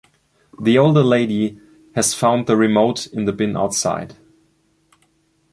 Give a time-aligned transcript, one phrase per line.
[0.59, 1.59] The older lady
[1.93, 4.15] has found the remote in the bin outside.